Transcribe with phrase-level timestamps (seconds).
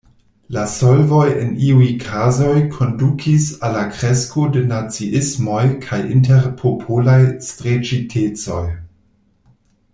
[0.57, 8.63] La solvoj en iuj kazoj kondukis al la kresko de naciismoj kaj interpopolaj streĉitecoj.